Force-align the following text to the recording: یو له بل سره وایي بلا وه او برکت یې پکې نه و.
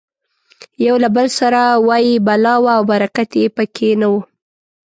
یو 0.85 0.95
له 1.03 1.09
بل 1.15 1.27
سره 1.39 1.61
وایي 1.87 2.15
بلا 2.27 2.55
وه 2.63 2.71
او 2.77 2.83
برکت 2.91 3.29
یې 3.39 3.45
پکې 3.55 3.89
نه 4.01 4.07
و. 4.11 4.13